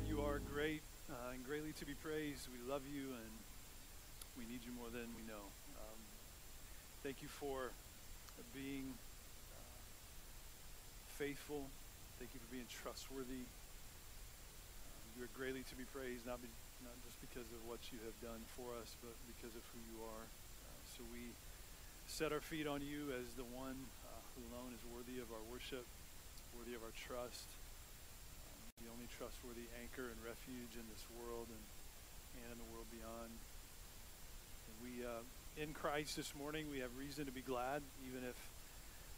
[0.00, 0.80] God, you are great
[1.12, 2.48] uh, and greatly to be praised.
[2.48, 3.32] We love you and
[4.32, 5.44] we need you more than we know.
[5.76, 6.00] Um,
[7.04, 7.68] thank you for
[8.56, 8.96] being
[9.52, 9.76] uh,
[11.20, 11.68] faithful.
[12.16, 13.44] Thank you for being trustworthy.
[13.44, 16.48] Um, you are greatly to be praised, not, be,
[16.80, 20.00] not just because of what you have done for us, but because of who you
[20.00, 20.24] are.
[20.24, 21.28] Uh, so we
[22.08, 23.76] set our feet on you as the one
[24.08, 25.84] uh, who alone is worthy of our worship,
[26.56, 27.59] worthy of our trust
[28.80, 31.64] the only trustworthy anchor and refuge in this world and,
[32.40, 33.32] and in the world beyond.
[33.32, 35.22] And we, uh,
[35.60, 38.36] in Christ this morning, we have reason to be glad, even if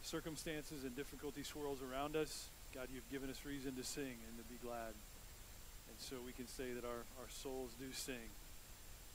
[0.02, 2.50] circumstances and difficulty swirls around us.
[2.74, 4.96] God, you've given us reason to sing and to be glad.
[5.92, 8.27] And so we can say that our, our souls do sing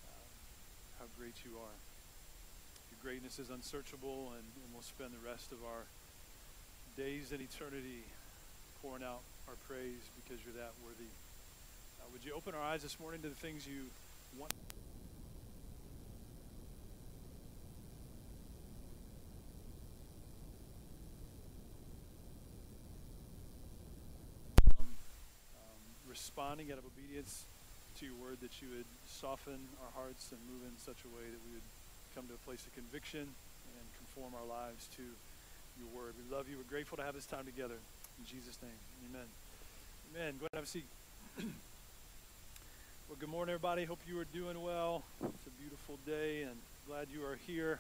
[0.07, 0.26] uh,
[0.99, 1.77] how great you are.
[2.93, 5.84] Your greatness is unsearchable, and, and we'll spend the rest of our
[6.95, 8.05] days in eternity
[8.82, 11.07] pouring out our praise because you're that worthy.
[12.01, 13.87] Uh, would you open our eyes this morning to the things you
[14.37, 14.51] want?
[24.79, 24.85] Um,
[25.55, 27.45] um, responding out of obedience
[27.99, 31.23] to your word that you would soften our hearts and move in such a way
[31.23, 31.67] that we would
[32.13, 35.04] come to a place of conviction and conform our lives to
[35.79, 36.13] your word.
[36.20, 36.57] We love you.
[36.57, 37.79] We're grateful to have this time together.
[38.20, 38.71] In Jesus' name,
[39.10, 39.27] amen.
[40.15, 40.34] Amen.
[40.40, 40.85] Go ahead and have a seat.
[43.07, 43.85] well, good morning, everybody.
[43.85, 45.04] Hope you are doing well.
[45.23, 46.55] It's a beautiful day, and
[46.88, 47.79] glad you are here.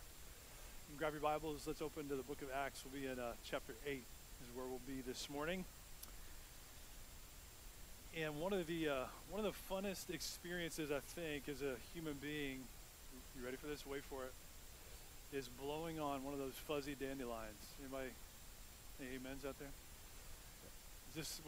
[0.91, 1.65] You grab your Bibles.
[1.65, 2.83] Let's open to the book of Acts.
[2.85, 5.65] We'll be in uh, chapter 8 is where we'll be this morning.
[8.15, 12.13] And one of the uh, one of the funnest experiences I think as a human
[12.21, 12.59] being,
[13.37, 13.85] you ready for this?
[13.85, 14.33] Wait for it.
[15.35, 17.61] Is blowing on one of those fuzzy dandelions.
[17.81, 18.09] Anybody?
[19.01, 19.69] Any amens out there?
[21.17, 21.41] Just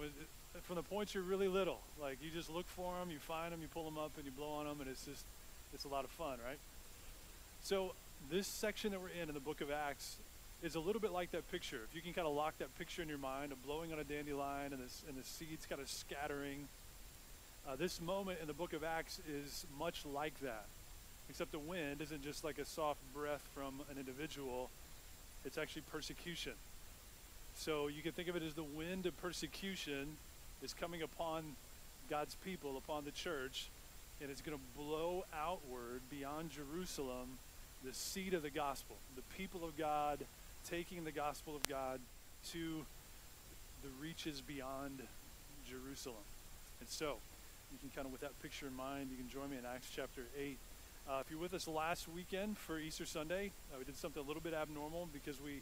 [0.63, 3.61] from the point you're really little, like you just look for them, you find them,
[3.61, 5.23] you pull them up, and you blow on them, and it's just
[5.73, 6.57] it's a lot of fun, right?
[7.63, 7.93] So
[8.31, 10.17] this section that we're in in the book of Acts
[10.63, 11.79] is a little bit like that picture.
[11.89, 14.03] If you can kind of lock that picture in your mind of blowing on a
[14.03, 16.67] dandelion and, and the seeds kind of scattering,
[17.67, 20.65] uh, this moment in the book of Acts is much like that.
[21.29, 24.69] Except the wind isn't just like a soft breath from an individual,
[25.45, 26.53] it's actually persecution.
[27.59, 30.15] So you can think of it as the wind of persecution
[30.63, 31.43] is coming upon
[32.09, 33.67] God's people, upon the church,
[34.21, 37.27] and it's going to blow outward beyond Jerusalem
[37.83, 40.19] the seed of the gospel, the people of God
[40.69, 41.99] taking the gospel of God
[42.53, 42.85] to
[43.83, 45.01] the reaches beyond
[45.69, 46.23] Jerusalem.
[46.79, 47.17] And so,
[47.73, 49.89] you can kind of, with that picture in mind, you can join me in Acts
[49.93, 50.57] chapter 8.
[51.09, 54.25] Uh, if you're with us last weekend for Easter Sunday, uh, we did something a
[54.25, 55.59] little bit abnormal because we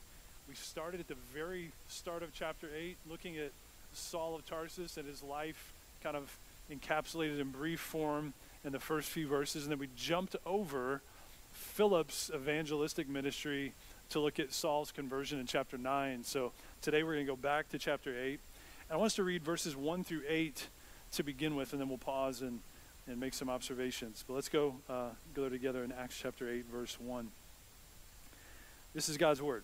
[0.47, 3.51] we started at the very start of chapter 8, looking at
[3.93, 6.37] Saul of Tarsus and his life kind of
[6.71, 9.63] encapsulated in brief form in the first few verses.
[9.63, 11.01] And then we jumped over
[11.51, 13.73] Philip's evangelistic ministry
[14.09, 16.23] to look at Saul's conversion in chapter 9.
[16.23, 18.31] So today we're going to go back to chapter 8.
[18.31, 18.39] And
[18.91, 20.67] I want us to read verses 1 through 8
[21.13, 22.61] to begin with, and then we'll pause and,
[23.05, 24.23] and make some observations.
[24.25, 27.29] But let's go, uh, go together in Acts chapter 8, verse 1.
[28.93, 29.63] This is God's word.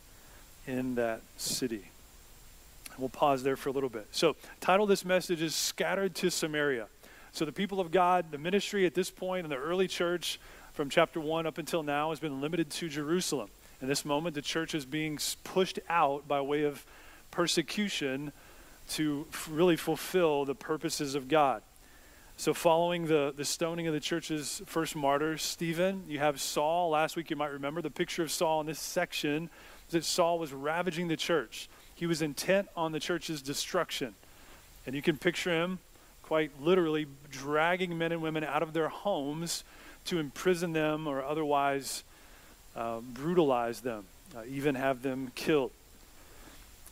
[0.67, 1.91] in that city.
[2.97, 4.07] We'll pause there for a little bit.
[4.11, 6.87] So, title this message is Scattered to Samaria.
[7.31, 10.39] So, the people of God, the ministry at this point in the early church,
[10.73, 13.49] from chapter 1 up until now, has been limited to Jerusalem.
[13.81, 16.85] In this moment, the church is being pushed out by way of
[17.31, 18.31] persecution
[18.89, 21.63] to really fulfill the purposes of God.
[22.37, 26.89] So, following the, the stoning of the church's first martyr, Stephen, you have Saul.
[26.89, 29.49] Last week, you might remember the picture of Saul in this section
[29.91, 31.69] that Saul was ravaging the church.
[31.95, 34.15] He was intent on the church's destruction.
[34.85, 35.79] And you can picture him
[36.23, 39.63] quite literally dragging men and women out of their homes
[40.05, 42.03] to imprison them or otherwise
[42.75, 44.05] uh, brutalize them,
[44.35, 45.71] uh, even have them killed.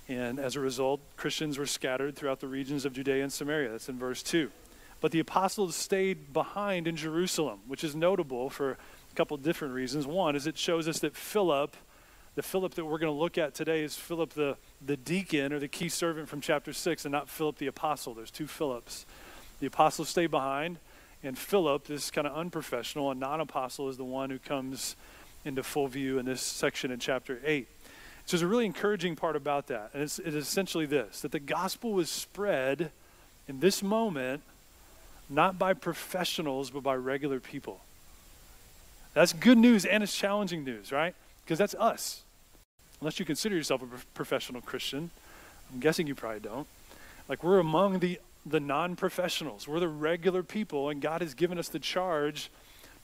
[0.08, 3.70] And as a result, Christians were scattered throughout the regions of Judea and Samaria.
[3.70, 4.52] That's in verse 2.
[5.02, 10.06] But the apostles stayed behind in Jerusalem, which is notable for a couple different reasons.
[10.06, 11.78] One is it shows us that Philip,
[12.40, 14.56] the Philip that we're going to look at today, is Philip the,
[14.86, 18.14] the deacon or the key servant from chapter 6, and not Philip the apostle.
[18.14, 19.06] There's two Philips.
[19.60, 20.78] The apostles stay behind,
[21.22, 24.96] and Philip, this kind of unprofessional and non apostle, is the one who comes
[25.44, 27.68] into full view in this section in chapter 8.
[28.26, 29.90] So there's a really encouraging part about that.
[29.94, 32.92] And it's, it's essentially this that the gospel was spread
[33.50, 34.44] in this moment
[35.30, 37.82] not by professionals, but by regular people.
[39.14, 41.14] That's good news and it's challenging news, right?
[41.44, 42.24] Because that's us.
[43.02, 45.10] Unless you consider yourself a professional Christian.
[45.72, 46.68] I'm guessing you probably don't.
[47.28, 51.58] Like we're among the, the non professionals, we're the regular people, and God has given
[51.58, 52.50] us the charge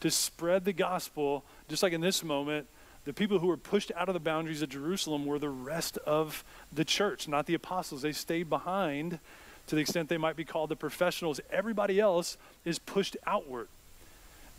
[0.01, 2.67] to spread the gospel, just like in this moment,
[3.05, 6.43] the people who were pushed out of the boundaries of Jerusalem were the rest of
[6.73, 8.01] the church, not the apostles.
[8.01, 9.19] They stayed behind
[9.67, 11.39] to the extent they might be called the professionals.
[11.51, 13.67] Everybody else is pushed outward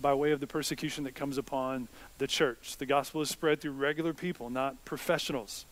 [0.01, 1.89] by way of the persecution that comes upon
[2.19, 2.77] the church.
[2.77, 5.65] The gospel is spread through regular people, not professionals.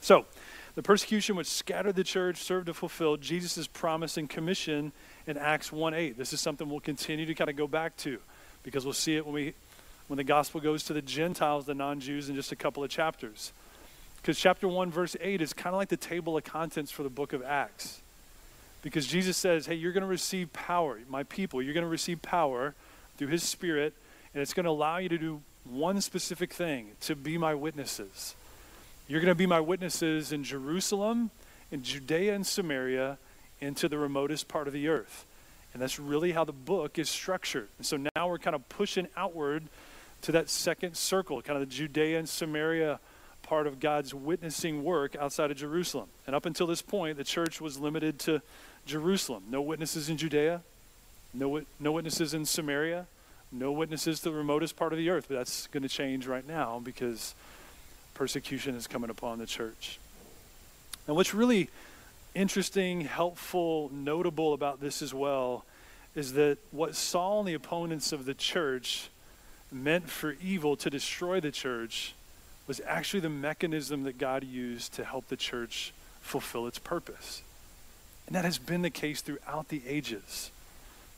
[0.00, 0.26] So,
[0.74, 4.92] the persecution which scattered the church served to fulfill Jesus' promise and commission
[5.26, 6.18] in Acts 1 8.
[6.18, 8.18] This is something we'll continue to kind of go back to
[8.62, 9.54] because we'll see it when we
[10.08, 12.90] when the gospel goes to the Gentiles, the non Jews, in just a couple of
[12.90, 13.52] chapters.
[14.16, 17.08] Because chapter 1, verse 8 is kind of like the table of contents for the
[17.08, 18.00] book of Acts.
[18.82, 22.22] Because Jesus says, hey, you're going to receive power, my people, you're going to receive
[22.22, 22.74] power
[23.16, 23.94] through his spirit,
[24.32, 28.34] and it's going to allow you to do one specific thing to be my witnesses.
[29.08, 31.30] You're going to be my witnesses in Jerusalem,
[31.70, 33.18] in Judea and Samaria,
[33.60, 35.24] and to the remotest part of the earth.
[35.72, 37.68] And that's really how the book is structured.
[37.78, 39.64] And so now we're kind of pushing outward
[40.22, 42.98] to that second circle, kind of the Judea and Samaria
[43.42, 46.08] part of God's witnessing work outside of Jerusalem.
[46.26, 48.42] And up until this point, the church was limited to
[48.86, 49.44] Jerusalem.
[49.48, 50.62] No witnesses in Judea,
[51.38, 53.06] no, no witnesses in Samaria,
[53.52, 55.26] no witnesses to the remotest part of the earth.
[55.28, 57.34] But that's going to change right now because
[58.14, 59.98] persecution is coming upon the church.
[61.06, 61.68] And what's really
[62.34, 65.64] interesting, helpful, notable about this as well
[66.14, 69.10] is that what Saul and the opponents of the church
[69.70, 72.14] meant for evil to destroy the church
[72.66, 77.42] was actually the mechanism that God used to help the church fulfill its purpose.
[78.26, 80.50] And that has been the case throughout the ages.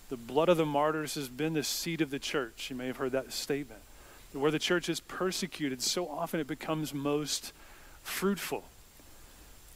[0.08, 2.70] The blood of the martyrs has been the seed of the church.
[2.70, 3.80] You may have heard that statement.
[4.32, 7.52] Where the church is persecuted, so often it becomes most
[8.02, 8.64] fruitful.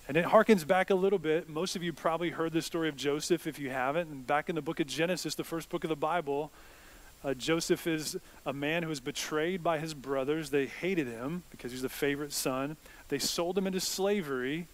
[0.09, 1.49] And it harkens back a little bit.
[1.49, 4.11] Most of you probably heard the story of Joseph if you haven't.
[4.11, 6.51] And back in the book of Genesis, the first book of the Bible,
[7.25, 10.51] uh, Joseph is a man who was betrayed by his brothers.
[10.51, 12.77] They hated him because he's the favorite son.
[13.09, 14.67] They sold him into slavery.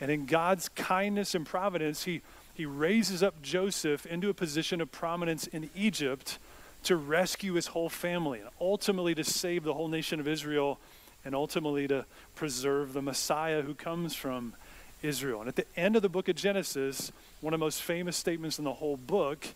[0.00, 2.20] And in God's kindness and providence, he,
[2.54, 6.38] he raises up Joseph into a position of prominence in Egypt
[6.84, 10.78] to rescue his whole family and ultimately to save the whole nation of Israel
[11.24, 12.04] and ultimately to
[12.34, 14.54] preserve the Messiah who comes from
[15.02, 15.40] Israel.
[15.40, 18.58] And at the end of the book of Genesis, one of the most famous statements
[18.58, 19.46] in the whole book,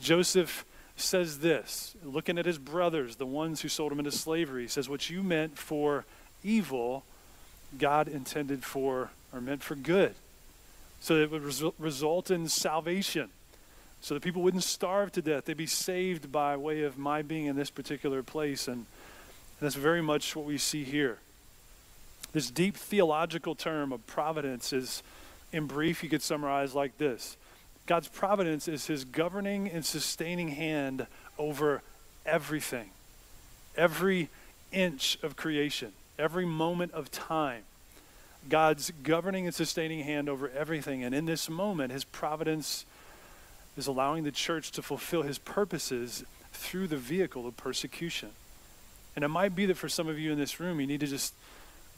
[0.00, 0.64] Joseph
[0.96, 4.88] says this, looking at his brothers, the ones who sold him into slavery, he says,
[4.88, 6.04] What you meant for
[6.42, 7.04] evil,
[7.78, 10.14] God intended for, or meant for good.
[11.00, 13.30] So it would res- result in salvation.
[14.00, 15.46] So that people wouldn't starve to death.
[15.46, 18.68] They'd be saved by way of my being in this particular place.
[18.68, 18.86] And, and
[19.60, 21.18] that's very much what we see here.
[22.32, 25.02] This deep theological term of providence is,
[25.52, 27.36] in brief, you could summarize like this
[27.86, 31.06] God's providence is his governing and sustaining hand
[31.38, 31.82] over
[32.26, 32.90] everything,
[33.76, 34.28] every
[34.70, 37.62] inch of creation, every moment of time.
[38.48, 41.04] God's governing and sustaining hand over everything.
[41.04, 42.84] And in this moment, his providence
[43.76, 48.30] is allowing the church to fulfill his purposes through the vehicle of persecution.
[49.14, 51.06] And it might be that for some of you in this room, you need to
[51.06, 51.34] just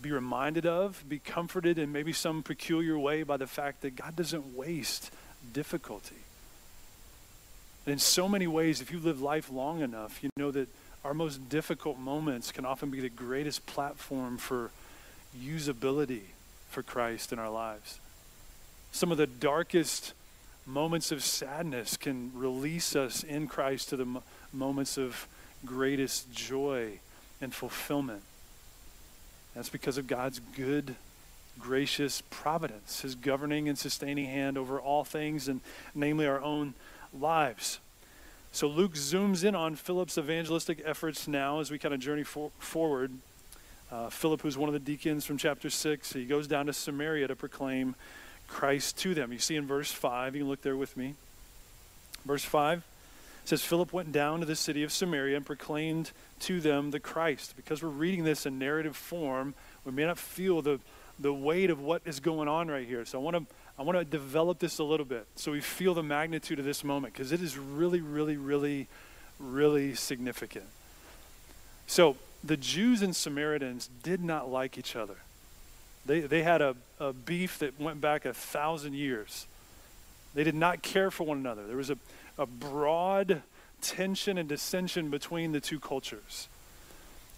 [0.01, 4.17] be reminded of, be comforted in maybe some peculiar way by the fact that God
[4.17, 5.11] doesn't waste
[5.53, 6.17] difficulty.
[7.87, 10.69] And in so many ways, if you live life long enough, you know that
[11.05, 14.71] our most difficult moments can often be the greatest platform for
[15.39, 16.23] usability
[16.69, 18.01] for Christ in our lives.
[18.93, 20.13] Some of the darkest
[20.67, 24.23] moments of sadness can release us in Christ to the m-
[24.53, 25.27] moments of
[25.65, 27.01] greatest joy
[27.41, 28.23] and fulfillment.
[29.55, 30.97] That's because of God's good
[31.59, 35.61] gracious providence, his governing and sustaining hand over all things, and
[35.95, 36.75] namely our own
[37.13, 37.79] lives.
[38.53, 42.51] So Luke zooms in on Philip's evangelistic efforts now as we kind of journey for-
[42.59, 43.13] forward.
[43.93, 47.29] Uh, Philip, who's one of the deacons from chapter 6, he goes down to Samaria
[47.29, 47.97] to proclaim
[48.47, 49.33] Christ to them.
[49.33, 51.15] You see in verse 5, you can look there with me.
[52.25, 52.85] Verse 5
[53.45, 57.55] says, Philip went down to the city of Samaria and proclaimed to them the Christ.
[57.57, 59.55] Because we're reading this in narrative form,
[59.85, 60.79] we may not feel the,
[61.19, 63.05] the weight of what is going on right here.
[63.05, 63.47] So I want to
[63.81, 66.85] I want to develop this a little bit so we feel the magnitude of this
[66.85, 68.89] moment because it is really, really, really,
[69.39, 70.67] really significant.
[71.87, 75.17] So the Jews and Samaritans did not like each other.
[76.07, 79.47] They, they had a, a beef that went back a thousand years.
[80.35, 81.67] They did not care for one another.
[81.67, 81.99] There was a,
[82.39, 83.43] a broad
[83.83, 86.49] tension and dissension between the two cultures.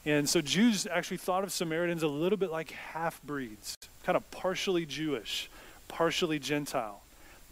[0.05, 4.29] And so Jews actually thought of Samaritans a little bit like half breeds, kind of
[4.31, 5.49] partially Jewish,
[5.89, 7.03] partially Gentile.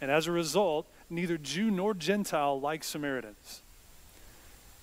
[0.01, 3.61] And as a result, neither Jew nor Gentile liked Samaritans.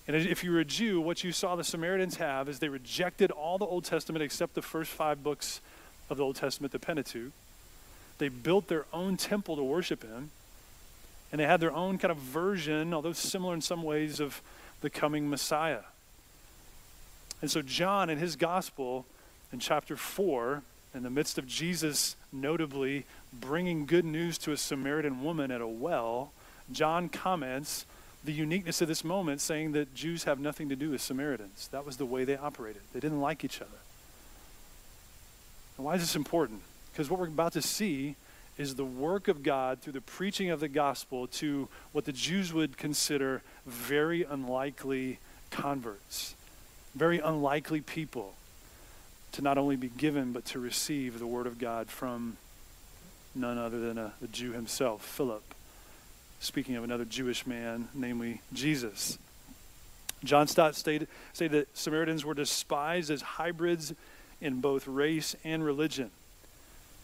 [0.09, 3.29] And if you were a Jew, what you saw the Samaritans have is they rejected
[3.29, 5.61] all the Old Testament except the first five books
[6.09, 7.31] of the Old Testament, the Pentateuch.
[8.17, 10.31] They built their own temple to worship in.
[11.31, 14.41] And they had their own kind of version, although similar in some ways, of
[14.81, 15.83] the coming Messiah.
[17.43, 19.05] And so, John, in his gospel,
[19.53, 20.63] in chapter 4,
[20.95, 25.67] in the midst of Jesus notably bringing good news to a Samaritan woman at a
[25.67, 26.31] well,
[26.71, 27.85] John comments
[28.23, 31.69] the uniqueness of this moment, saying that Jews have nothing to do with Samaritans.
[31.71, 33.79] That was the way they operated, they didn't like each other.
[35.77, 36.61] And why is this important?
[36.91, 38.15] Because what we're about to see
[38.57, 42.51] is the work of God through the preaching of the gospel to what the Jews
[42.51, 46.35] would consider very unlikely converts,
[46.93, 48.33] very unlikely people
[49.31, 52.35] to not only be given but to receive the word of God from
[53.33, 55.43] none other than uh, a, a Jew himself, Philip.
[56.39, 59.17] Speaking of another Jewish man, namely Jesus.
[60.23, 63.93] John Stott stated, stated that Samaritans were despised as hybrids
[64.41, 66.11] in both race and religion.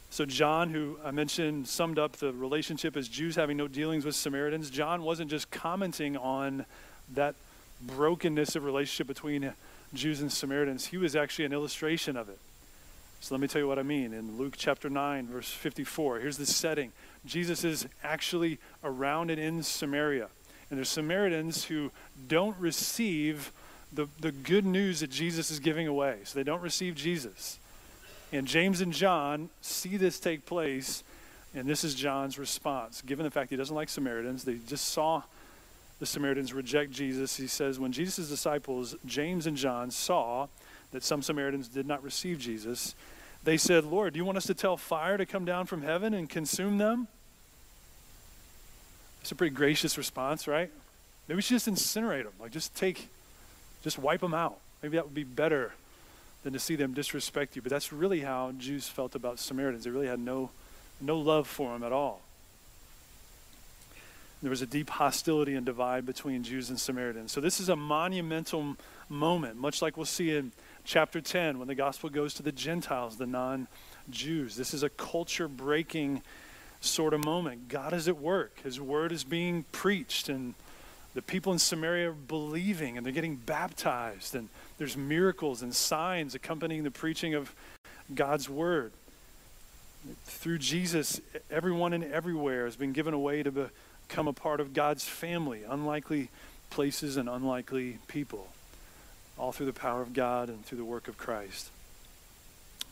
[0.10, 4.16] So, John, who I mentioned, summed up the relationship as Jews having no dealings with
[4.16, 4.70] Samaritans.
[4.70, 6.66] John wasn't just commenting on
[7.14, 7.36] that
[7.82, 9.52] brokenness of relationship between
[9.94, 12.40] Jews and Samaritans, he was actually an illustration of it.
[13.20, 14.14] So, let me tell you what I mean.
[14.14, 16.92] In Luke chapter 9, verse 54, here's the setting
[17.26, 20.28] Jesus is actually around and in Samaria.
[20.70, 21.92] And there's Samaritans who
[22.28, 23.52] don't receive
[23.94, 26.20] the, the good news that Jesus is giving away.
[26.24, 27.60] So they don't receive Jesus.
[28.32, 31.04] And James and John see this take place,
[31.54, 33.02] and this is John's response.
[33.02, 35.24] Given the fact he doesn't like Samaritans, they just saw
[36.00, 37.38] the Samaritans reject Jesus.
[37.38, 40.48] He says, When Jesus' disciples, James and John, saw
[40.92, 42.96] that some Samaritans did not receive Jesus,
[43.44, 46.14] they said, Lord, do you want us to tell fire to come down from heaven
[46.14, 47.08] and consume them?
[49.26, 50.70] It's a pretty gracious response, right?
[51.28, 52.34] Maybe we should just incinerate them.
[52.40, 53.10] Like, just take,
[53.84, 54.60] just wipe them out.
[54.84, 55.74] Maybe that would be better
[56.44, 57.64] than to see them disrespect you.
[57.64, 59.86] But that's really how Jews felt about Samaritans.
[59.86, 60.52] They really had no,
[61.02, 62.22] no love for them at all.
[64.44, 67.32] There was a deep hostility and divide between Jews and Samaritans.
[67.32, 68.78] So this is a monumental
[69.10, 70.52] moment, much like we'll see in
[70.84, 73.70] chapter 10 when the gospel goes to the Gentiles, the non
[74.08, 74.56] Jews.
[74.56, 76.22] This is a culture breaking
[76.86, 77.68] sort of moment.
[77.70, 80.54] God is at work, His word is being preached, and
[81.14, 86.36] the people in Samaria are believing and they're getting baptized, and there's miracles and signs
[86.36, 87.54] accompanying the preaching of
[88.14, 88.92] God's word.
[90.26, 94.74] Through Jesus, everyone and everywhere has been given a way to become a part of
[94.74, 96.30] God's family, unlikely
[96.70, 98.50] places and unlikely people,
[99.38, 101.72] all through the power of God and through the work of Christ.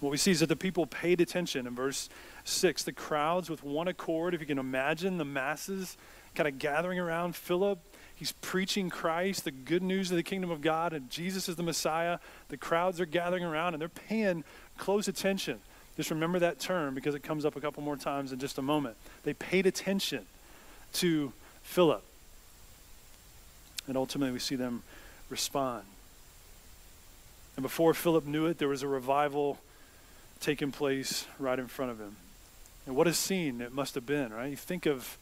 [0.03, 2.09] What we see is that the people paid attention in verse
[2.43, 2.83] 6.
[2.83, 5.97] The crowds, with one accord, if you can imagine the masses
[6.35, 7.79] kind of gathering around Philip
[8.15, 11.63] He's preaching Christ, the good news of the kingdom of God, and Jesus is the
[11.63, 12.19] Messiah.
[12.49, 14.43] The crowds are gathering around and they're paying
[14.77, 15.59] close attention.
[15.97, 18.61] Just remember that term because it comes up a couple more times in just a
[18.61, 18.95] moment.
[19.23, 20.25] They paid attention
[20.93, 21.33] to
[21.63, 22.03] Philip.
[23.87, 24.83] And ultimately, we see them
[25.29, 25.83] respond.
[27.55, 29.59] And before Philip knew it, there was a revival
[30.43, 32.15] taking place right in front of him.
[32.85, 34.49] And what a scene it must have been, right?
[34.49, 35.17] You think of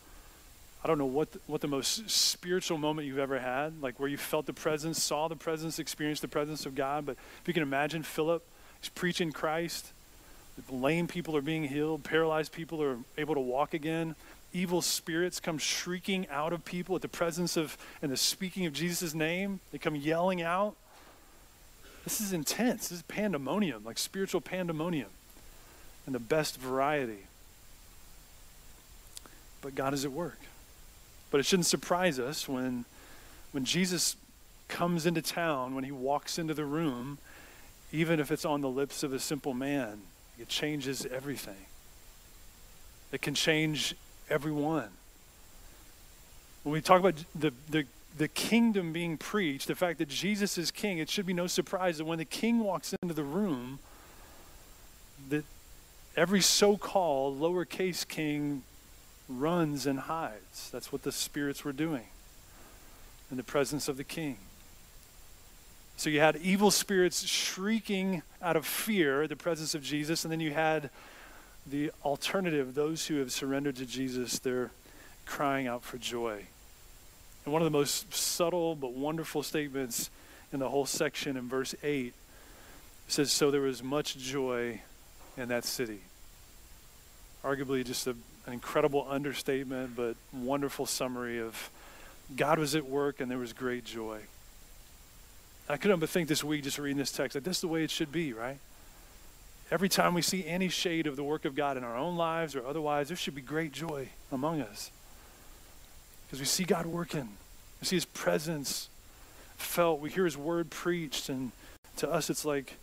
[0.84, 4.10] I don't know what the, what the most spiritual moment you've ever had, like where
[4.10, 7.06] you felt the presence, saw the presence, experienced the presence of God.
[7.06, 8.44] But if you can imagine Philip,
[8.80, 9.92] he's preaching Christ.
[10.72, 14.16] Lame people are being healed, paralyzed people are able to walk again.
[14.54, 18.74] Evil spirits come shrieking out of people at the presence of and the speaking of
[18.74, 19.60] Jesus' name.
[19.72, 20.76] They come yelling out.
[22.04, 22.90] This is intense.
[22.90, 25.10] This is pandemonium, like spiritual pandemonium.
[26.06, 27.26] and the best variety.
[29.62, 30.40] But God is at work.
[31.30, 32.86] But it shouldn't surprise us when,
[33.52, 34.16] when Jesus
[34.68, 37.20] comes into town, when he walks into the room,
[37.92, 40.02] even if it's on the lips of a simple man,
[40.40, 41.66] it changes everything.
[43.12, 43.96] It can change
[44.30, 44.90] everyone.
[46.64, 47.86] When we talk about the, the,
[48.18, 51.98] the kingdom being preached, the fact that Jesus is king, it should be no surprise
[51.98, 53.80] that when the king walks into the room,
[55.30, 55.46] that
[56.16, 58.64] every so called lowercase king
[59.30, 60.70] runs and hides.
[60.72, 62.08] That's what the spirits were doing
[63.30, 64.38] in the presence of the king.
[65.96, 70.40] So you had evil spirits shrieking out of fear the presence of Jesus, and then
[70.40, 70.90] you had
[71.66, 74.72] the alternative those who have surrendered to Jesus, they're
[75.26, 76.48] crying out for joy.
[77.46, 80.10] And one of the most subtle but wonderful statements
[80.54, 82.14] in the whole section in verse 8
[83.08, 84.82] says, So there was much joy
[85.38, 86.02] in that city.
[87.44, 88.12] Arguably, just a,
[88.46, 91.70] an incredible understatement, but wonderful summary of
[92.36, 94.20] God was at work and there was great joy.
[95.68, 97.84] I couldn't but think this week, just reading this text, that this is the way
[97.84, 98.58] it should be, right?
[99.72, 102.56] Every time we see any shade of the work of God in our own lives
[102.56, 104.92] or otherwise, there should be great joy among us.
[106.32, 107.28] Because we see God working,
[107.82, 108.88] we see His presence
[109.58, 111.52] felt, we hear His word preached, and
[111.98, 112.78] to us it's like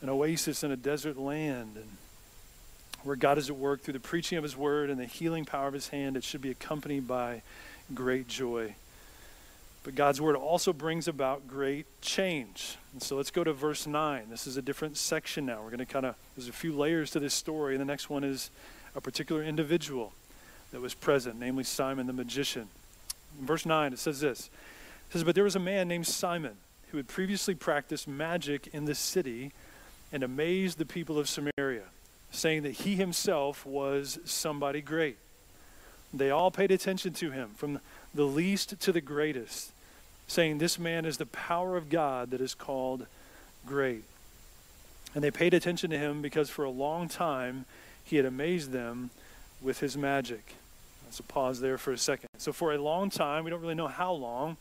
[0.00, 1.72] an oasis in a desert land.
[1.74, 1.88] And
[3.02, 5.66] where God is at work through the preaching of His word and the healing power
[5.66, 7.42] of His hand, it should be accompanied by
[7.92, 8.76] great joy.
[9.82, 12.76] But God's word also brings about great change.
[12.92, 14.26] And so let's go to verse 9.
[14.30, 15.62] This is a different section now.
[15.64, 17.74] We're going to kind of, there's a few layers to this story.
[17.74, 18.50] And the next one is
[18.94, 20.12] a particular individual
[20.72, 22.68] that was present, namely Simon the magician.
[23.38, 24.50] In verse 9, it says this
[25.08, 26.56] It says, But there was a man named Simon
[26.90, 29.52] who had previously practiced magic in the city
[30.12, 31.84] and amazed the people of Samaria,
[32.30, 35.18] saying that he himself was somebody great.
[36.14, 37.80] They all paid attention to him, from
[38.14, 39.72] the least to the greatest
[40.28, 43.06] saying, This man is the power of God that is called
[43.66, 44.04] great.
[45.14, 47.64] And they paid attention to him because for a long time
[48.04, 49.10] he had amazed them
[49.60, 50.54] with his magic.
[51.04, 52.28] Let's pause there for a second.
[52.38, 54.56] So, for a long time, we don't really know how long,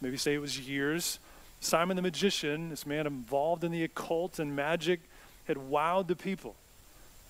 [0.00, 1.18] maybe say it was years,
[1.60, 5.00] Simon the magician, this man involved in the occult and magic,
[5.46, 6.56] had wowed the people.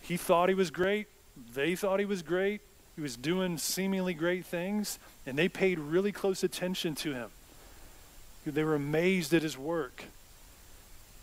[0.01, 1.07] He thought he was great.
[1.55, 2.61] They thought he was great.
[2.97, 7.31] He was doing seemingly great things, and they paid really close attention to him.
[8.47, 10.05] They were amazed at his work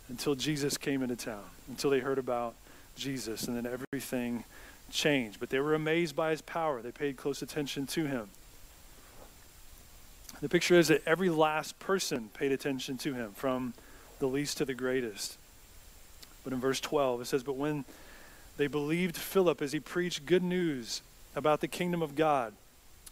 [0.08, 2.54] until Jesus came into town, until they heard about
[2.96, 4.44] Jesus, and then everything
[4.92, 5.40] changed.
[5.40, 6.82] But they were amazed by his power.
[6.82, 8.28] They paid close attention to him.
[10.40, 13.74] The picture is that every last person paid attention to him, from
[14.18, 15.38] the least to the greatest.
[16.44, 17.84] But in verse 12, it says, But when
[18.56, 21.02] they believed Philip as he preached good news
[21.36, 22.52] about the kingdom of God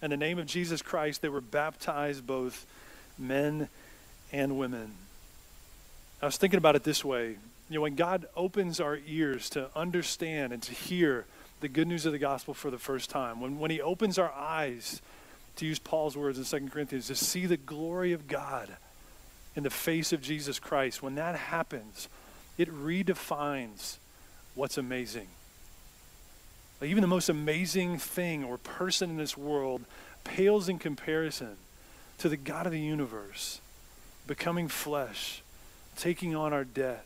[0.02, 2.66] and the name of Jesus Christ, they were baptized, both
[3.18, 3.68] men
[4.32, 4.92] and women.
[6.20, 7.36] I was thinking about it this way.
[7.68, 11.26] You know, when God opens our ears to understand and to hear
[11.60, 14.32] the good news of the gospel for the first time, when, when He opens our
[14.32, 15.00] eyes,
[15.56, 18.76] to use Paul's words in 2 Corinthians, to see the glory of God
[19.54, 22.08] in the face of Jesus Christ, when that happens,
[22.56, 23.96] it redefines
[24.54, 25.26] what's amazing.
[26.80, 29.82] Like even the most amazing thing or person in this world
[30.24, 31.56] pales in comparison
[32.18, 33.60] to the God of the universe
[34.26, 35.42] becoming flesh,
[35.96, 37.04] taking on our debt,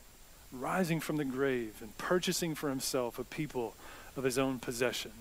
[0.53, 3.75] rising from the grave, and purchasing for himself a people
[4.17, 5.13] of his own possession.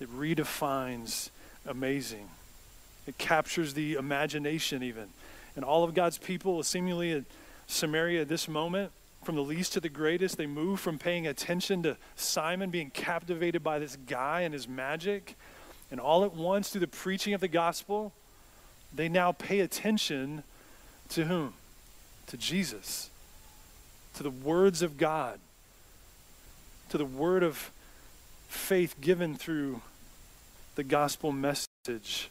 [0.00, 1.30] It redefines
[1.66, 2.28] amazing.
[3.06, 5.08] It captures the imagination, even.
[5.56, 7.24] And all of God's people, seemingly at
[7.66, 8.92] Samaria at this moment,
[9.24, 13.62] from the least to the greatest, they move from paying attention to Simon being captivated
[13.62, 15.36] by this guy and his magic.
[15.90, 18.12] And all at once, through the preaching of the gospel,
[18.94, 20.42] they now pay attention
[21.10, 21.54] to whom?
[22.28, 23.10] To Jesus,
[24.14, 25.40] to the words of God,
[26.90, 27.70] to the word of
[28.48, 29.80] faith given through
[30.74, 32.28] the gospel message.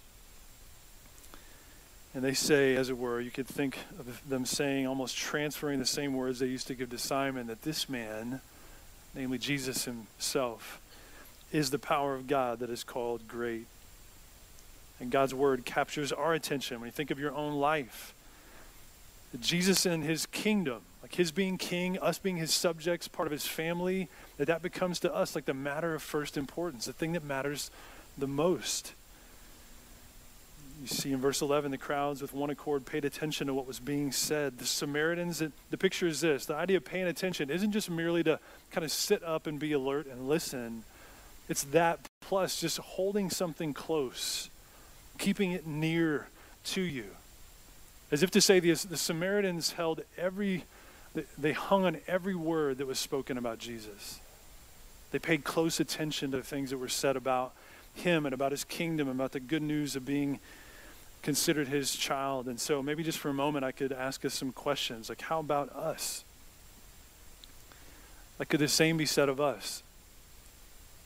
[2.13, 5.86] And they say, as it were, you could think of them saying, almost transferring the
[5.86, 8.41] same words they used to give to Simon, that this man,
[9.15, 10.82] namely Jesus himself,
[11.52, 13.67] is the power of God that is called great.
[15.00, 18.13] And God's word captures our attention when you think of your own life.
[19.39, 23.48] Jesus and his kingdom, like his being king, us being his subjects, part of his
[23.48, 27.24] family, that that becomes to us like the matter of first importance, the thing that
[27.24, 27.72] matters
[28.18, 28.94] the most.
[30.82, 33.80] You see in verse 11, the crowds with one accord paid attention to what was
[33.80, 34.60] being said.
[34.60, 38.40] The Samaritans, the picture is this the idea of paying attention isn't just merely to
[38.72, 40.84] kind of sit up and be alert and listen,
[41.50, 44.50] it's that plus just holding something close,
[45.18, 46.28] keeping it near
[46.64, 47.08] to you.
[48.12, 50.64] As if to say, the, the Samaritans held every,
[51.38, 54.19] they hung on every word that was spoken about Jesus.
[55.12, 57.54] They paid close attention to the things that were said about
[57.95, 60.39] him and about his kingdom, and about the good news of being
[61.22, 62.48] considered his child.
[62.48, 65.39] And so maybe just for a moment, I could ask us some questions like, how
[65.39, 66.24] about us?
[68.38, 69.84] Like, could the same be said of us?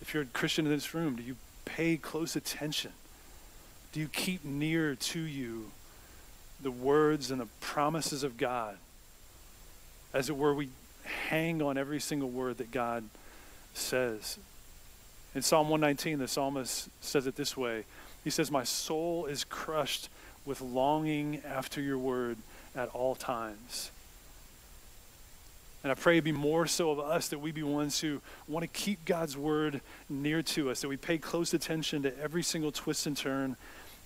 [0.02, 2.92] If you're a Christian in this room, do you pay close attention?
[3.94, 5.72] Do you keep near to you
[6.62, 8.78] the words and the promises of God?
[10.14, 10.70] As it were, we
[11.30, 13.04] hang on every single word that God
[13.74, 14.38] says.
[15.36, 17.86] In Psalm 119, the psalmist says it this way
[18.24, 20.10] He says, My soul is crushed
[20.46, 22.38] with longing after your word
[22.76, 23.92] at all times.
[25.84, 28.64] And I pray it be more so of us that we be ones who want
[28.64, 32.72] to keep God's word near to us, that we pay close attention to every single
[32.72, 33.58] twist and turn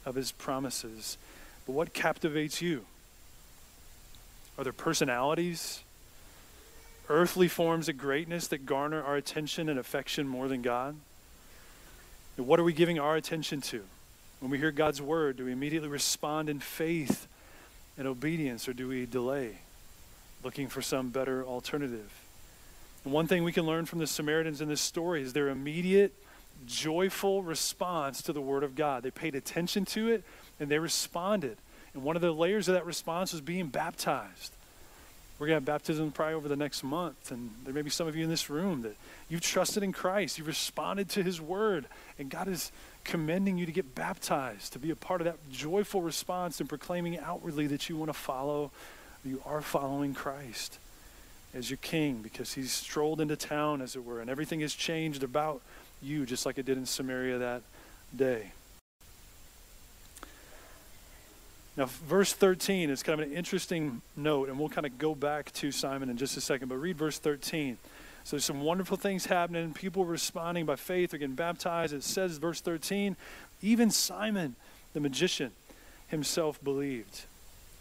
[0.04, 1.18] of his promises.
[1.68, 2.86] But what captivates you?
[4.58, 5.84] Are there personalities?
[7.10, 10.96] Earthly forms of greatness that garner our attention and affection more than God?
[12.36, 13.84] What are we giving our attention to?
[14.40, 17.28] When we hear God's word, do we immediately respond in faith
[17.98, 19.58] and obedience, or do we delay,
[20.44, 22.12] looking for some better alternative?
[23.04, 26.14] And one thing we can learn from the Samaritans in this story is their immediate,
[26.66, 29.02] joyful response to the word of God.
[29.02, 30.24] They paid attention to it
[30.60, 31.58] and they responded.
[31.94, 34.57] And one of the layers of that response was being baptized.
[35.40, 37.32] We're going to have baptism probably over the next month.
[37.32, 38.96] And there may be some of you in this room that
[39.30, 40.38] you've trusted in Christ.
[40.38, 41.86] You've responded to his word.
[42.18, 42.72] And God is
[43.04, 47.20] commending you to get baptized, to be a part of that joyful response and proclaiming
[47.20, 48.72] outwardly that you want to follow,
[49.24, 50.80] you are following Christ
[51.54, 54.22] as your king because he's strolled into town, as it were.
[54.22, 55.62] And everything has changed about
[56.02, 57.62] you, just like it did in Samaria that
[58.16, 58.52] day.
[61.78, 65.54] Now, verse 13 is kind of an interesting note, and we'll kind of go back
[65.54, 67.78] to Simon in just a second, but read verse 13.
[68.24, 69.74] So there's some wonderful things happening.
[69.74, 71.12] People responding by faith.
[71.12, 71.94] They're getting baptized.
[71.94, 73.16] It says, verse 13,
[73.62, 74.56] even Simon,
[74.94, 75.52] the magician,
[76.08, 77.26] himself believed.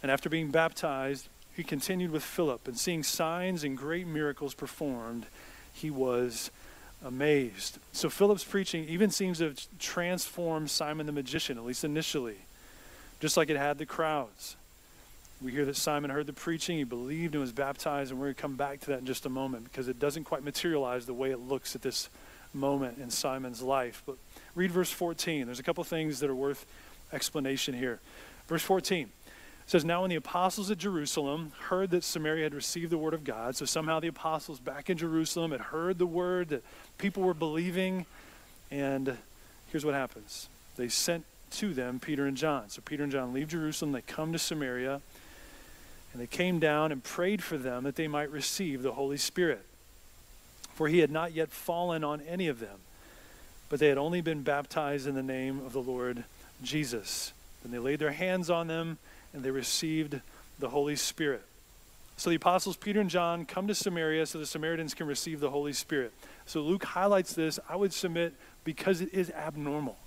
[0.03, 5.25] And after being baptized, he continued with Philip, and seeing signs and great miracles performed,
[5.73, 6.51] he was
[7.03, 7.79] amazed.
[7.93, 12.37] So Philip's preaching even seems to have transformed Simon the magician, at least initially
[13.19, 14.55] just like it had the crowds.
[15.41, 18.35] We hear that Simon heard the preaching, he believed and was baptized, and we're going
[18.35, 21.13] to come back to that in just a moment because it doesn't quite materialize the
[21.13, 22.09] way it looks at this
[22.53, 24.01] moment in Simon's life.
[24.05, 24.17] But
[24.55, 25.45] read verse 14.
[25.45, 26.65] There's a couple things that are worth
[27.13, 27.99] explanation here.
[28.47, 29.09] Verse 14
[29.67, 33.23] says, Now when the apostles at Jerusalem heard that Samaria had received the word of
[33.23, 36.63] God, so somehow the apostles back in Jerusalem had heard the word that
[36.97, 38.05] people were believing,
[38.71, 39.17] and
[39.67, 40.49] here's what happens.
[40.77, 42.69] They sent to them Peter and John.
[42.69, 45.01] So Peter and John leave Jerusalem, they come to Samaria,
[46.13, 49.65] and they came down and prayed for them that they might receive the Holy Spirit.
[50.73, 52.79] For he had not yet fallen on any of them,
[53.69, 56.23] but they had only been baptized in the name of the Lord
[56.63, 57.33] Jesus.
[57.63, 58.97] Then they laid their hands on them,
[59.33, 60.21] and they received
[60.59, 61.43] the Holy Spirit.
[62.15, 65.51] So the apostles Peter and John come to Samaria so the Samaritans can receive the
[65.51, 66.13] Holy Spirit.
[66.45, 68.33] So Luke highlights this, I would submit,
[68.63, 69.97] because it is abnormal.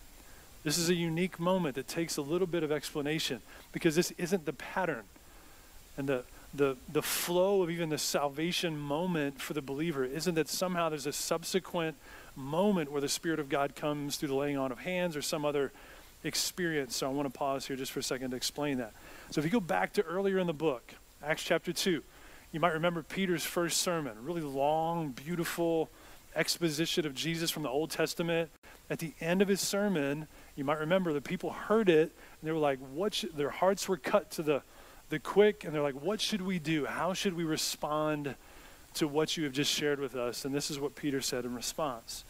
[0.62, 3.40] This is a unique moment that takes a little bit of explanation
[3.72, 5.04] because this isn't the pattern.
[5.96, 10.48] And the, the, the flow of even the salvation moment for the believer isn't that
[10.48, 11.96] somehow there's a subsequent
[12.36, 15.44] moment where the Spirit of God comes through the laying on of hands or some
[15.44, 15.72] other
[16.24, 16.96] experience.
[16.96, 18.92] So I want to pause here just for a second to explain that.
[19.30, 20.94] So if you go back to earlier in the book,
[21.24, 22.02] Acts chapter 2,
[22.52, 25.88] you might remember Peter's first sermon, really long, beautiful
[26.34, 28.50] exposition of Jesus from the Old Testament.
[28.88, 30.26] At the end of his sermon,
[30.60, 33.88] you might remember the people heard it and they were like, what should, their hearts
[33.88, 34.60] were cut to the,
[35.08, 36.84] the quick and they're like, what should we do?
[36.84, 38.34] How should we respond
[38.92, 40.44] to what you have just shared with us?
[40.44, 42.24] And this is what Peter said in response.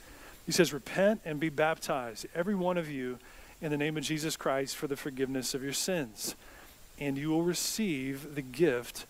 [0.47, 3.19] He says, repent and be baptized, every one of you,
[3.61, 6.37] in the name of Jesus Christ for the forgiveness of your sins.
[7.01, 9.07] And you will receive the gift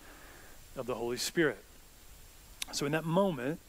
[0.75, 1.63] of the Holy Spirit.
[2.71, 3.59] So in that moment,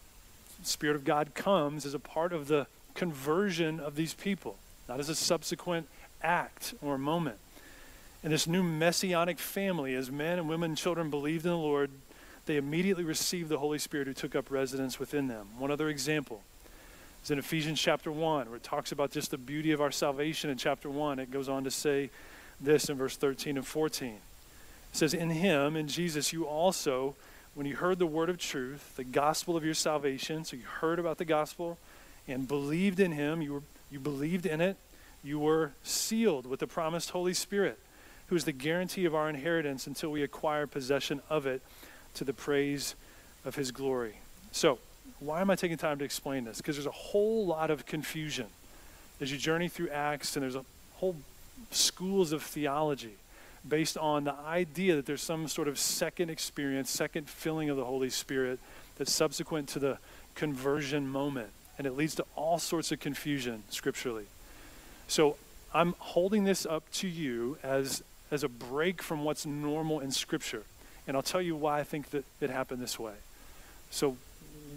[0.63, 4.57] the Spirit of God comes as a part of the conversion of these people
[4.89, 5.89] not as a subsequent
[6.23, 7.39] act or moment.
[8.23, 11.91] In this new messianic family, as men and women and children believed in the Lord,
[12.47, 15.49] they immediately received the Holy Spirit who took up residence within them.
[15.59, 16.43] One other example
[17.25, 20.51] is in Ephesians chapter 1, where it talks about just the beauty of our salvation
[20.51, 21.19] in chapter 1.
[21.19, 22.11] It goes on to say
[22.61, 24.11] this in verse 13 and 14.
[24.11, 24.21] It
[24.93, 27.15] says, In him, in Jesus, you also,
[27.55, 30.99] when you heard the word of truth, the gospel of your salvation, so you heard
[30.99, 31.79] about the gospel
[32.29, 33.63] and believed in him, you, were,
[33.93, 34.77] you believed in it,
[35.23, 37.79] you were sealed with the promised Holy Spirit,
[38.27, 41.61] who is the guarantee of our inheritance until we acquire possession of it
[42.15, 42.95] to the praise
[43.45, 44.15] of his glory.
[44.51, 44.79] So,
[45.21, 46.57] why am I taking time to explain this?
[46.57, 48.47] Because there's a whole lot of confusion
[49.21, 51.15] as you journey through Acts, and there's a whole
[51.71, 53.15] schools of theology
[53.67, 57.85] based on the idea that there's some sort of second experience, second filling of the
[57.85, 58.59] Holy Spirit
[58.99, 59.99] that's subsequent to the
[60.35, 61.51] conversion moment.
[61.83, 64.27] And it leads to all sorts of confusion scripturally.
[65.09, 65.37] So
[65.75, 70.63] I'm holding this up to you as, as a break from what's normal in Scripture.
[71.09, 73.15] And I'll tell you why I think that it happened this way.
[73.91, 74.17] So,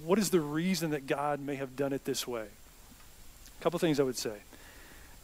[0.03, 2.47] what is the reason that God may have done it this way?
[3.59, 4.37] A couple things I would say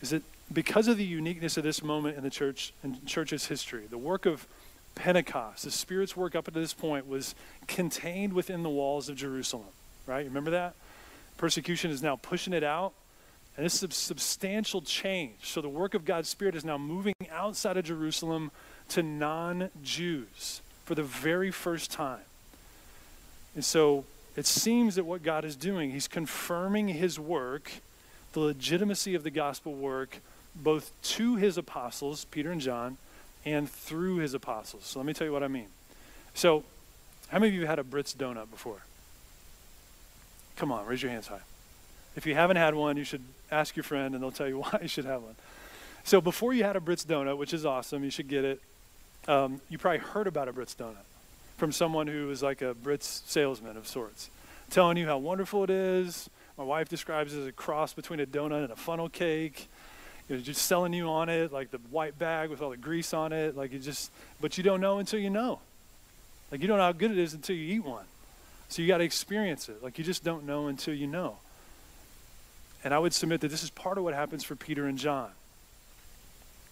[0.03, 0.21] is that
[0.53, 4.27] because of the uniqueness of this moment in the church and church's history, the work
[4.27, 4.45] of
[4.93, 7.33] Pentecost, the Spirit's work up to this point was
[7.65, 9.65] contained within the walls of Jerusalem.
[10.05, 10.25] Right?
[10.25, 10.75] Remember that?
[11.41, 12.93] Persecution is now pushing it out.
[13.57, 15.37] And this is a substantial change.
[15.41, 18.51] So the work of God's Spirit is now moving outside of Jerusalem
[18.89, 22.21] to non Jews for the very first time.
[23.55, 24.05] And so
[24.37, 27.71] it seems that what God is doing, He's confirming His work,
[28.33, 30.19] the legitimacy of the gospel work,
[30.55, 32.97] both to His apostles, Peter and John,
[33.45, 34.85] and through His apostles.
[34.85, 35.69] So let me tell you what I mean.
[36.35, 36.63] So,
[37.29, 38.83] how many of you had a Britt's donut before?
[40.55, 41.41] Come on, raise your hands high.
[42.15, 44.79] If you haven't had one, you should ask your friend and they'll tell you why
[44.81, 45.35] you should have one.
[46.03, 48.61] So before you had a Britt's donut, which is awesome, you should get it.
[49.27, 51.05] Um, you probably heard about a Britt's donut
[51.57, 54.31] from someone who was like a Britt's salesman of sorts,
[54.71, 56.29] telling you how wonderful it is.
[56.57, 59.67] My wife describes it as a cross between a donut and a funnel cake.
[60.27, 63.13] You know, just selling you on it, like the white bag with all the grease
[63.13, 63.55] on it.
[63.55, 65.59] Like you just, but you don't know until you know.
[66.51, 68.05] Like you don't know how good it is until you eat one.
[68.71, 69.83] So you got to experience it.
[69.83, 71.35] Like you just don't know until you know.
[72.85, 75.29] And I would submit that this is part of what happens for Peter and John.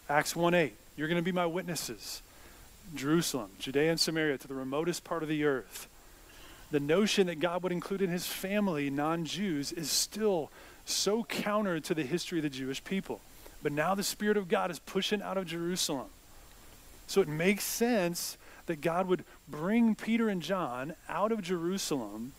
[0.07, 2.21] Acts 1 8, you're going to be my witnesses.
[2.95, 5.87] Jerusalem, Judea and Samaria, to the remotest part of the earth.
[6.71, 10.51] The notion that God would include in his family non Jews is still
[10.85, 13.19] so counter to the history of the Jewish people.
[13.61, 16.07] But now the Spirit of God is pushing out of Jerusalem.
[17.07, 18.37] So it makes sense
[18.69, 22.31] that God would bring Peter and John out of Jerusalem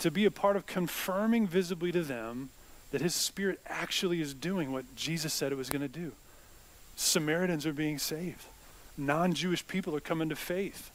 [0.00, 2.50] to be a part of confirming visibly to them
[2.90, 6.12] that his Spirit actually is doing what Jesus said it was going to do.
[6.96, 8.46] Samaritans are being saved
[8.98, 10.90] non Jewish people are coming to faith.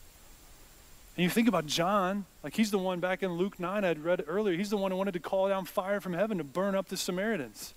[1.15, 4.23] And you think about John, like he's the one back in Luke 9 I'd read
[4.27, 6.87] earlier, he's the one who wanted to call down fire from heaven to burn up
[6.87, 7.73] the Samaritans.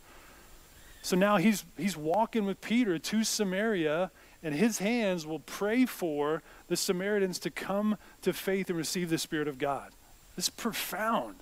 [1.03, 4.11] So now he's, he's walking with Peter to Samaria,
[4.45, 9.19] and his hands will pray for the Samaritans to come to faith and receive the
[9.19, 9.91] Spirit of God.
[10.37, 11.37] This is profound.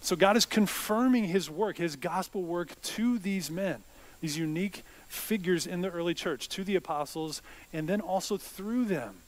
[0.00, 3.84] So God is confirming his work, his gospel work to these men,
[4.20, 7.40] these unique figures in the early church to the apostles
[7.72, 9.18] and then also through them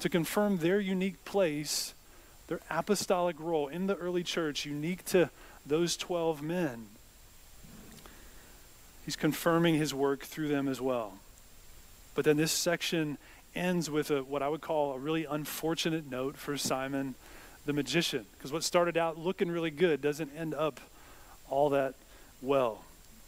[0.00, 1.94] to confirm their unique place,
[2.48, 5.30] their apostolic role in the early church, unique to
[5.64, 6.86] those 12 men.
[9.10, 11.14] He's confirming his work through them as well.
[12.14, 13.18] But then this section
[13.56, 17.16] ends with a, what I would call a really unfortunate note for Simon
[17.66, 18.24] the magician.
[18.38, 20.78] Because what started out looking really good doesn't end up
[21.48, 21.94] all that
[22.40, 22.84] well.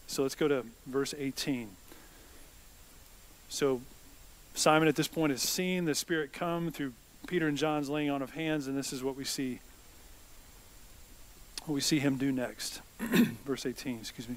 [0.07, 1.71] So let's go to verse 18.
[3.49, 3.81] So
[4.55, 6.93] Simon at this point has seen the Spirit come through
[7.27, 9.59] Peter and John's laying on of hands, and this is what we see.
[11.65, 12.81] What we see him do next.
[13.01, 14.37] Verse 18, excuse me.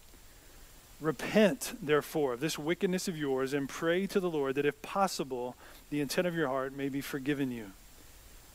[1.01, 5.55] Repent, therefore, of this wickedness of yours and pray to the Lord that, if possible,
[5.89, 7.71] the intent of your heart may be forgiven you.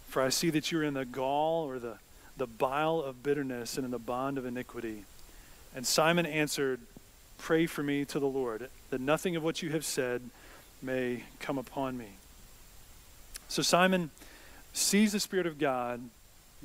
[0.08, 1.96] For I see that you're in the gall or the,
[2.36, 5.04] the bile of bitterness and in the bond of iniquity.
[5.74, 6.80] And Simon answered,
[7.36, 10.22] Pray for me to the Lord, that nothing of what you have said
[10.80, 12.10] may come upon me.
[13.48, 14.10] So Simon
[14.72, 16.00] sees the Spirit of God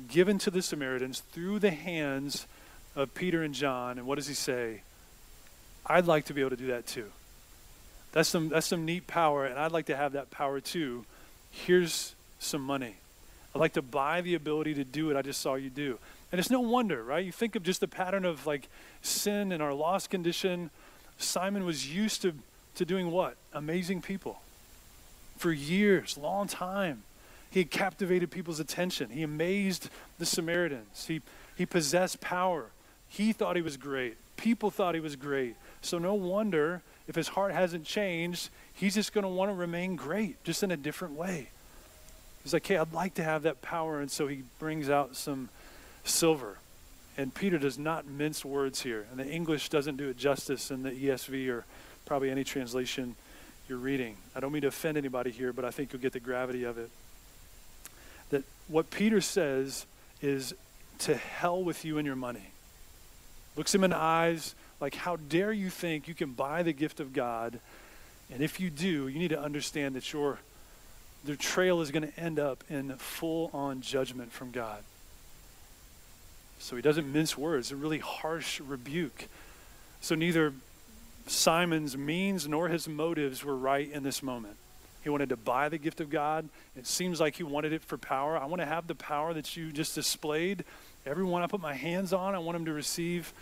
[0.08, 2.46] given to the Samaritans through the hands
[2.94, 3.98] of Peter and John.
[3.98, 4.82] And what does he say?
[5.86, 7.10] I'd like to be able to do that too.
[8.12, 11.04] That's some, that's some neat power, and I'd like to have that power too.
[11.50, 12.96] Here's some money.
[13.54, 15.98] I'd like to buy the ability to do what I just saw you do.
[16.30, 17.24] And it's no wonder, right?
[17.24, 18.68] You think of just the pattern of like
[19.02, 20.70] sin and our lost condition.
[21.18, 22.34] Simon was used to,
[22.76, 23.36] to doing what?
[23.52, 24.40] Amazing people.
[25.36, 27.02] For years, long time.
[27.50, 29.10] He had captivated people's attention.
[29.10, 31.06] He amazed the Samaritans.
[31.06, 31.20] He,
[31.54, 32.66] he possessed power.
[33.08, 34.16] He thought he was great.
[34.38, 35.54] People thought he was great.
[35.82, 39.96] So no wonder if his heart hasn't changed, he's just going to want to remain
[39.96, 41.48] great, just in a different way.
[42.42, 44.00] He's like, hey, I'd like to have that power.
[44.00, 45.48] And so he brings out some
[46.04, 46.58] silver.
[47.16, 49.06] And Peter does not mince words here.
[49.10, 51.64] And the English doesn't do it justice in the ESV or
[52.06, 53.16] probably any translation
[53.68, 54.16] you're reading.
[54.34, 56.78] I don't mean to offend anybody here, but I think you'll get the gravity of
[56.78, 56.90] it.
[58.30, 59.86] That what Peter says
[60.20, 60.54] is
[61.00, 62.50] to hell with you and your money.
[63.56, 67.00] Looks him in the eyes like, how dare you think you can buy the gift
[67.00, 67.58] of God?
[68.30, 70.38] And if you do, you need to understand that your
[71.24, 74.82] the trail is going to end up in full on judgment from God.
[76.58, 79.28] So he doesn't mince words, a really harsh rebuke.
[80.00, 80.52] So neither
[81.28, 84.56] Simon's means nor his motives were right in this moment.
[85.04, 86.48] He wanted to buy the gift of God.
[86.76, 88.36] It seems like he wanted it for power.
[88.36, 90.64] I want to have the power that you just displayed.
[91.04, 93.32] Everyone I put my hands on, I want him to receive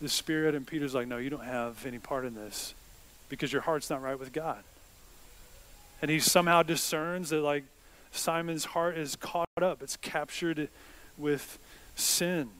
[0.00, 0.54] the Spirit.
[0.54, 2.74] And Peter's like, No, you don't have any part in this
[3.28, 4.62] because your heart's not right with God.
[6.02, 7.64] And he somehow discerns that, like,
[8.10, 10.68] Simon's heart is caught up, it's captured
[11.16, 11.58] with
[11.94, 12.50] sin.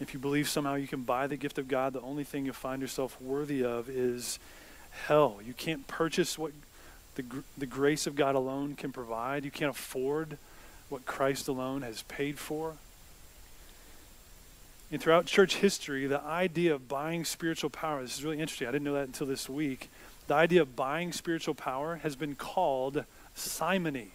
[0.00, 2.54] If you believe somehow you can buy the gift of God, the only thing you'll
[2.54, 4.38] find yourself worthy of is
[5.06, 5.38] hell.
[5.44, 6.52] You can't purchase what
[7.16, 7.24] the,
[7.56, 9.44] the grace of God alone can provide.
[9.44, 10.38] You can't afford
[10.88, 12.74] what Christ alone has paid for.
[14.90, 18.68] And throughout church history, the idea of buying spiritual power, this is really interesting.
[18.68, 19.90] I didn't know that until this week.
[20.28, 24.12] The idea of buying spiritual power has been called simony.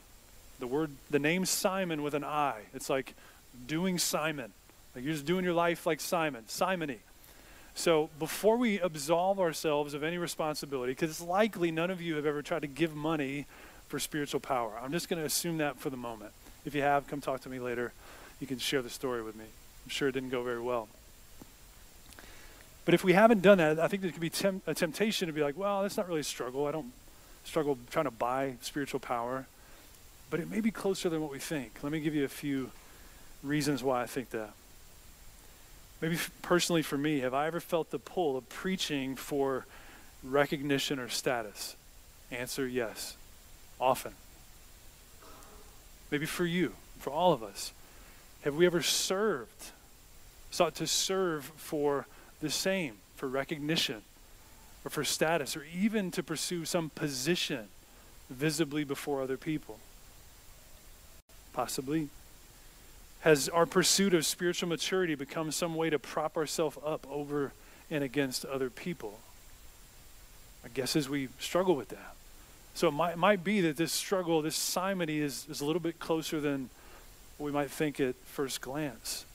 [0.60, 2.62] The word, the name Simon with an I.
[2.74, 3.14] It's like
[3.68, 4.52] doing Simon.
[4.96, 6.44] Like you're just doing your life like Simon.
[6.48, 7.00] Simony.
[7.76, 12.26] So before we absolve ourselves of any responsibility, because it's likely none of you have
[12.26, 13.46] ever tried to give money
[13.90, 14.74] for spiritual power.
[14.82, 16.32] I'm just going to assume that for the moment.
[16.66, 17.92] If you have, come talk to me later.
[18.40, 19.46] You can share the story with me.
[19.86, 20.88] I'm sure it didn't go very well.
[22.86, 25.34] But if we haven't done that, I think there could be tem- a temptation to
[25.34, 26.68] be like, well, that's not really a struggle.
[26.68, 26.92] I don't
[27.46, 29.46] struggle trying to buy spiritual power.
[30.30, 31.72] But it may be closer than what we think.
[31.82, 32.72] Let me give you a few
[33.44, 34.52] reasons why I think that.
[36.02, 39.66] Maybe personally for me, have I ever felt the pull of preaching for
[40.22, 41.76] recognition or status?
[42.32, 43.16] Answer yes,
[43.80, 44.14] often.
[46.12, 47.72] Maybe for you, for all of us.
[48.44, 49.72] Have we ever served,
[50.52, 52.08] sought to serve for
[52.42, 54.02] the same for recognition
[54.84, 57.68] or for status or even to pursue some position
[58.30, 59.80] visibly before other people?
[61.54, 62.10] Possibly.
[63.22, 67.54] Has our pursuit of spiritual maturity become some way to prop ourselves up over
[67.90, 69.20] and against other people?
[70.66, 72.16] I guess as we struggle with that.
[72.74, 76.00] So it might, might be that this struggle, this simony, is, is a little bit
[76.00, 76.70] closer than
[77.40, 79.26] we might think at first glance.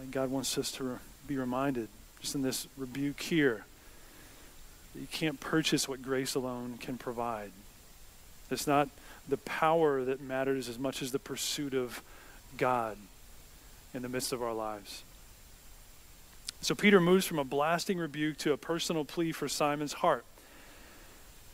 [0.00, 1.88] And God wants us to be reminded,
[2.20, 3.64] just in this rebuke here,
[4.94, 7.50] that you can't purchase what grace alone can provide.
[8.50, 8.88] It's not
[9.28, 12.02] the power that matters as much as the pursuit of
[12.56, 12.96] God
[13.92, 15.02] in the midst of our lives.
[16.60, 20.24] So Peter moves from a blasting rebuke to a personal plea for Simon's heart.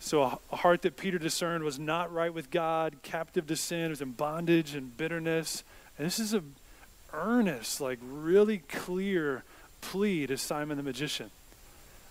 [0.03, 4.01] So a, heart that Peter discerned was not right with God, captive to sin, was
[4.01, 5.63] in bondage and bitterness.
[5.99, 6.43] And this is a
[7.13, 9.45] earnest, like really clear
[9.83, 11.31] plea to Simon the magician.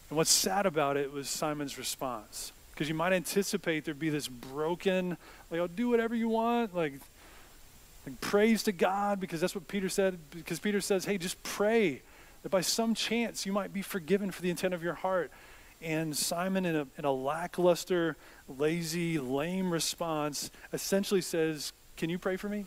[0.09, 2.51] And what's sad about it was Simon's response.
[2.71, 5.17] Because you might anticipate there'd be this broken,
[5.51, 6.93] like, I'll do whatever you want, like,
[8.05, 10.17] like praise to God, because that's what Peter said.
[10.31, 12.01] Because Peter says, hey, just pray
[12.43, 15.31] that by some chance you might be forgiven for the intent of your heart.
[15.81, 22.35] And Simon, in a, in a lackluster, lazy, lame response, essentially says, Can you pray
[22.35, 22.65] for me?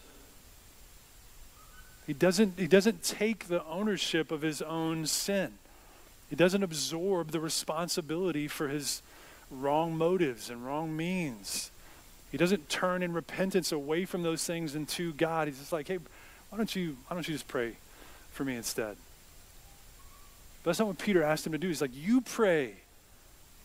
[2.07, 5.53] He doesn't, he doesn't take the ownership of his own sin.
[6.31, 9.03] He doesn't absorb the responsibility for his
[9.51, 11.71] wrong motives and wrong means.
[12.31, 15.49] He doesn't turn in repentance away from those things and to God.
[15.49, 15.99] He's just like, hey,
[16.49, 17.77] why don't you, why don't you just pray
[18.33, 18.97] for me instead?
[20.63, 21.69] But that's not what Peter asked him to do.
[21.69, 22.77] He's like, you pray.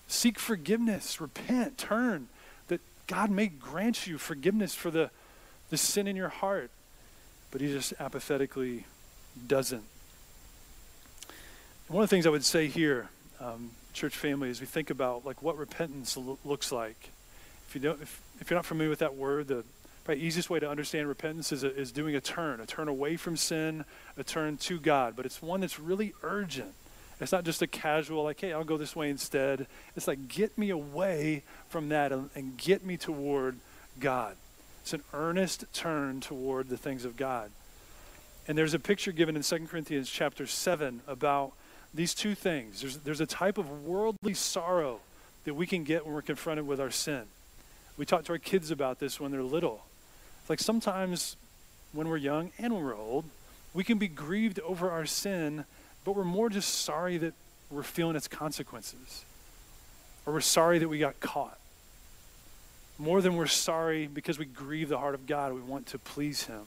[0.08, 1.20] Seek forgiveness.
[1.20, 1.78] Repent.
[1.78, 2.28] Turn.
[2.68, 5.10] That God may grant you forgiveness for the,
[5.70, 6.72] the sin in your heart
[7.52, 8.86] but he just apathetically
[9.48, 9.84] doesn't.
[11.88, 15.26] one of the things I would say here, um, church family, as we think about
[15.26, 17.12] like what repentance lo- looks like.
[17.68, 19.64] If you don't, if, if you're not familiar with that word, the
[20.04, 23.16] probably easiest way to understand repentance is, a, is doing a turn, a turn away
[23.18, 23.86] from sin,
[24.18, 25.16] a turn to God.
[25.16, 26.74] But it's one that's really urgent.
[27.20, 29.66] It's not just a casual, like, hey, I'll go this way instead.
[29.96, 33.58] It's like, get me away from that and, and get me toward
[34.00, 34.36] God.
[34.82, 37.52] It's an earnest turn toward the things of God.
[38.48, 41.54] And there's a picture given in 2 Corinthians chapter 7 about
[41.94, 42.82] these two things.
[42.82, 45.00] There's, there's a type of worldly sorrow
[45.46, 47.24] that we can get when we're confronted with our sin.
[47.98, 49.84] We talk to our kids about this when they're little.
[50.42, 51.36] It's like sometimes
[51.94, 53.26] when we're young and when we're old,
[53.74, 55.66] we can be grieved over our sin
[56.08, 57.34] but we're more just sorry that
[57.70, 59.26] we're feeling its consequences.
[60.26, 61.58] Or we're sorry that we got caught.
[62.98, 66.46] More than we're sorry because we grieve the heart of God, we want to please
[66.46, 66.62] Him.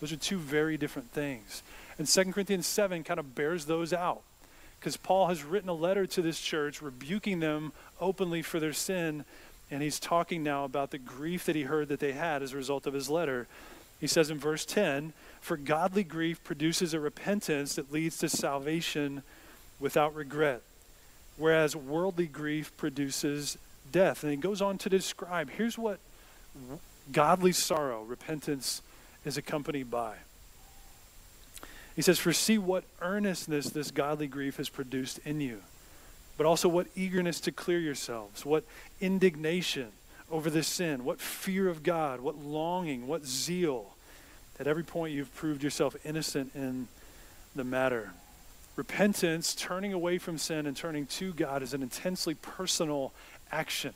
[0.00, 1.62] Those are two very different things.
[1.98, 4.22] And 2 Corinthians 7 kind of bears those out
[4.80, 9.24] because Paul has written a letter to this church rebuking them openly for their sin.
[9.70, 12.56] And he's talking now about the grief that he heard that they had as a
[12.56, 13.46] result of his letter.
[14.00, 19.22] He says in verse 10 For godly grief produces a repentance that leads to salvation
[19.78, 20.62] without regret,
[21.36, 23.56] whereas worldly grief produces
[23.90, 24.22] death.
[24.22, 25.98] And he goes on to describe here's what
[27.12, 28.82] godly sorrow, repentance,
[29.24, 30.16] is accompanied by.
[31.96, 35.60] He says, For see what earnestness this godly grief has produced in you,
[36.36, 38.64] but also what eagerness to clear yourselves, what
[39.00, 39.88] indignation
[40.30, 43.96] over this sin, what fear of God, what longing, what zeal.
[44.60, 46.86] At every point, you've proved yourself innocent in
[47.56, 48.12] the matter.
[48.76, 53.12] Repentance, turning away from sin and turning to God, is an intensely personal
[53.50, 53.94] action.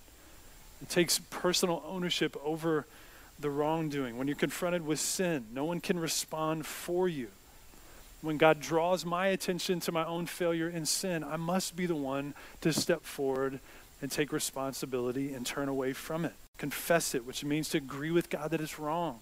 [0.80, 2.86] It takes personal ownership over
[3.38, 4.16] the wrongdoing.
[4.16, 7.28] When you're confronted with sin, no one can respond for you.
[8.22, 11.94] When God draws my attention to my own failure in sin, I must be the
[11.94, 13.60] one to step forward
[14.00, 16.32] and take responsibility and turn away from it.
[16.56, 19.20] Confess it, which means to agree with God that it's wrong,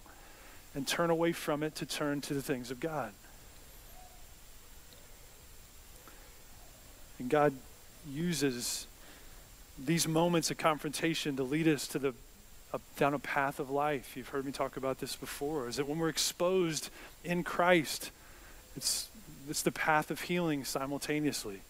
[0.75, 3.11] and turn away from it to turn to the things of God.
[7.19, 7.53] And God
[8.11, 8.87] uses
[9.77, 12.13] these moments of confrontation to lead us to the
[12.97, 14.17] down a path of life.
[14.17, 15.67] You've heard me talk about this before.
[15.67, 16.89] Is that when we're exposed
[17.23, 18.09] in Christ,
[18.75, 19.09] it's
[19.49, 21.61] it's the path of healing simultaneously.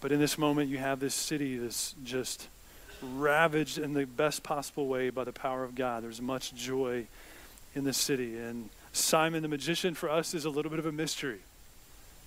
[0.00, 2.48] But in this moment, you have this city that's just
[3.04, 6.02] ravaged in the best possible way by the power of God.
[6.02, 7.06] There's much joy
[7.74, 8.36] in the city.
[8.36, 11.40] And Simon the magician for us is a little bit of a mystery.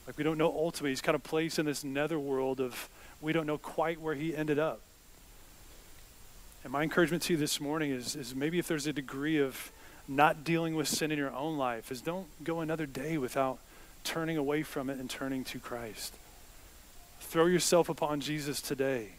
[0.06, 0.92] Like we don't know ultimately.
[0.92, 2.90] He's kind of placed in this netherworld of
[3.22, 4.82] we don't know quite where he ended up.
[6.64, 9.72] And my encouragement to you this morning is, is maybe if there's a degree of
[10.08, 13.60] not dealing with sin in your own life, is don't go another day without
[14.04, 16.14] turning away from it and turning to Christ.
[17.20, 19.17] Throw yourself upon Jesus today.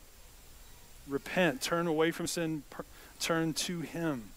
[1.08, 2.84] Repent, turn away from sin, per,
[3.18, 4.30] turn to Him.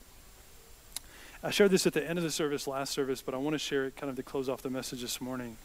[1.44, 3.60] I shared this at the end of the service, last service, but I want to
[3.60, 5.58] share it kind of to close off the message this morning.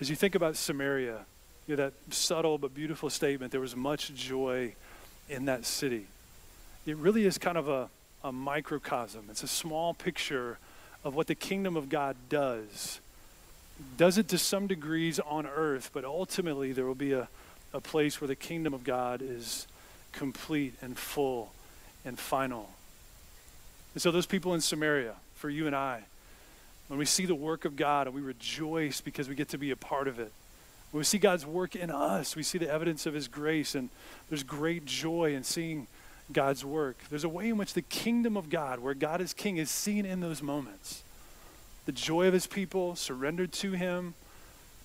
[0.00, 1.26] As you think about Samaria,
[1.66, 4.74] you know, that subtle but beautiful statement, there was much joy
[5.28, 6.06] in that city.
[6.86, 7.90] It really is kind of a,
[8.24, 10.58] a microcosm, it's a small picture
[11.04, 13.00] of what the kingdom of God does
[13.96, 17.28] does it to some degrees on earth, but ultimately there will be a,
[17.72, 19.66] a place where the kingdom of God is
[20.12, 21.52] complete and full
[22.04, 22.70] and final.
[23.94, 26.04] And so, those people in Samaria, for you and I,
[26.88, 29.70] when we see the work of God and we rejoice because we get to be
[29.70, 30.32] a part of it,
[30.90, 33.90] when we see God's work in us, we see the evidence of His grace, and
[34.28, 35.86] there's great joy in seeing
[36.32, 36.96] God's work.
[37.10, 40.06] There's a way in which the kingdom of God, where God is king, is seen
[40.06, 41.02] in those moments
[41.88, 44.12] the joy of his people, surrendered to him,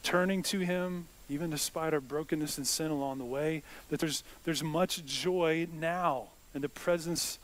[0.04, 4.64] turning to him, even despite our brokenness and sin along the way, that there's, there's
[4.64, 7.40] much joy now in the presence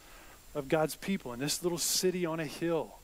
[0.56, 2.96] of God's people in this little city on a hill,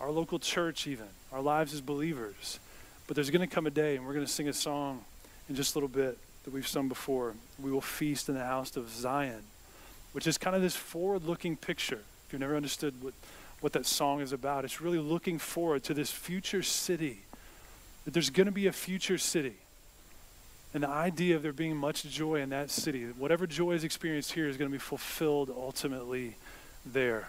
[0.00, 2.58] our local church, even, our lives as believers.
[3.06, 5.04] But there's going to come a day, and we're going to sing a song
[5.48, 7.34] in just a little bit that we've sung before.
[7.60, 9.42] We will feast in the house of Zion,
[10.12, 12.00] which is kind of this forward looking picture.
[12.26, 13.14] If you've never understood what
[13.62, 14.64] what that song is about.
[14.64, 17.20] It's really looking forward to this future city,
[18.04, 19.54] that there's going to be a future city.
[20.74, 24.32] And the idea of there being much joy in that city, whatever joy is experienced
[24.32, 26.36] here is going to be fulfilled ultimately
[26.86, 27.28] there.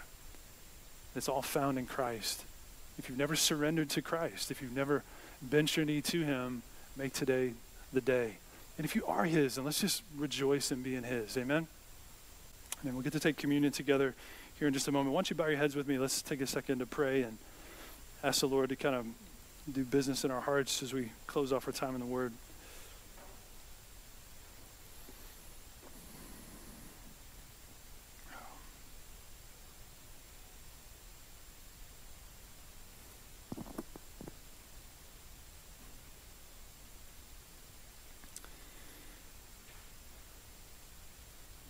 [1.14, 2.44] It's all found in Christ.
[2.98, 5.02] If you've never surrendered to Christ, if you've never
[5.42, 6.62] bent your knee to Him,
[6.96, 7.52] make today
[7.92, 8.38] the day.
[8.78, 11.36] And if you are His, then let's just rejoice and in His.
[11.36, 11.66] Amen?
[12.82, 14.14] And we'll get to take communion together
[14.58, 15.12] here in just a moment.
[15.14, 15.98] Why don't you bow your heads with me?
[15.98, 17.38] Let's take a second to pray and
[18.22, 19.06] ask the Lord to kind of
[19.72, 22.32] do business in our hearts as we close off our time in the Word.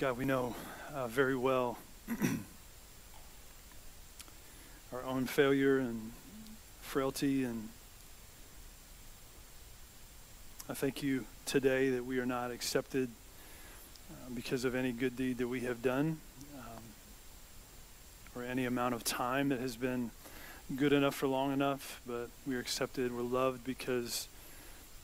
[0.04, 0.54] God, we know
[0.94, 1.78] uh, very well
[4.92, 6.12] our own failure and
[6.82, 7.42] frailty.
[7.42, 7.70] And
[10.68, 13.08] I thank you today that we are not accepted
[14.10, 16.18] uh, because of any good deed that we have done
[16.58, 16.82] um,
[18.36, 20.10] or any amount of time that has been
[20.76, 23.10] good enough for long enough, but we are accepted.
[23.10, 24.28] We're loved because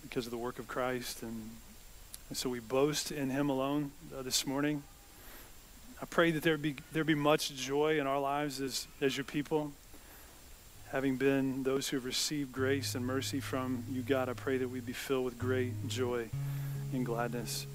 [0.02, 1.48] because of the work of Christ, and,
[2.28, 4.82] and so we boast in Him alone uh, this morning.
[6.02, 9.24] I pray that there be there be much joy in our lives as as your
[9.24, 9.72] people,
[10.90, 14.30] having been those who have received grace and mercy from you, God.
[14.30, 16.30] I pray that we be filled with great joy
[16.94, 17.66] and gladness.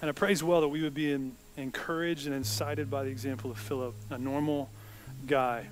[0.00, 3.10] And I pray as well that we would be in, encouraged and incited by the
[3.10, 4.68] example of Philip, a normal
[5.28, 5.68] guy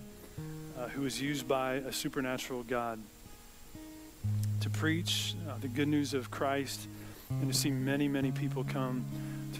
[0.78, 3.00] uh, who was used by a supernatural God
[4.61, 6.86] to preach uh, the good news of Christ
[7.28, 9.04] and to see many, many people come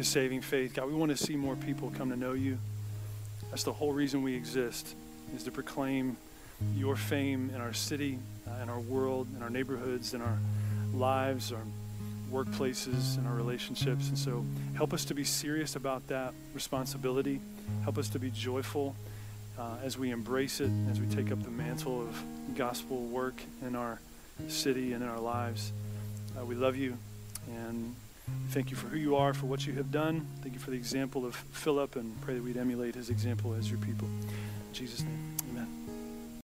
[0.01, 0.75] to saving faith.
[0.75, 2.57] God, we want to see more people come to know you.
[3.51, 4.95] That's the whole reason we exist,
[5.37, 6.17] is to proclaim
[6.75, 10.39] your fame in our city, uh, in our world, in our neighborhoods, in our
[10.95, 11.61] lives, our
[12.33, 14.09] workplaces, in our relationships.
[14.09, 14.45] And so
[14.75, 17.41] help us to be serious about that responsibility.
[17.83, 18.97] Help us to be joyful
[19.59, 23.77] uh, as we embrace it, as we take up the mantle of gospel work in
[23.77, 24.01] our
[24.49, 25.73] city and in our lives.
[26.39, 26.97] Uh, we love you
[27.49, 27.95] and
[28.49, 30.27] thank you for who you are, for what you have done.
[30.43, 33.71] Thank you for the example of Philip and pray that we'd emulate his example as
[33.71, 34.09] your people.
[34.09, 35.40] In Jesus' name.